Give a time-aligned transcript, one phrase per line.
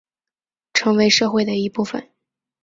[0.73, 2.09] 成为社会的一部分